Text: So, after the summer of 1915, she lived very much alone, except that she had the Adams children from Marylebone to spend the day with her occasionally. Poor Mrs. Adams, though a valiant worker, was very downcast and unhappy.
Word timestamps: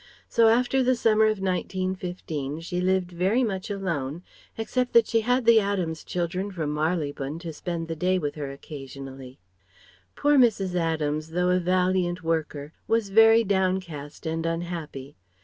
So, 0.27 0.47
after 0.49 0.81
the 0.81 0.95
summer 0.95 1.25
of 1.25 1.39
1915, 1.41 2.61
she 2.61 2.81
lived 2.81 3.11
very 3.11 3.43
much 3.43 3.69
alone, 3.69 4.23
except 4.57 4.93
that 4.93 5.05
she 5.05 5.21
had 5.21 5.45
the 5.45 5.59
Adams 5.59 6.03
children 6.03 6.49
from 6.51 6.73
Marylebone 6.73 7.37
to 7.37 7.53
spend 7.53 7.87
the 7.87 7.95
day 7.95 8.17
with 8.17 8.33
her 8.33 8.49
occasionally. 8.49 9.37
Poor 10.15 10.39
Mrs. 10.39 10.73
Adams, 10.73 11.29
though 11.29 11.49
a 11.51 11.59
valiant 11.59 12.23
worker, 12.23 12.73
was 12.87 13.09
very 13.09 13.43
downcast 13.43 14.25
and 14.25 14.43
unhappy. 14.43 15.17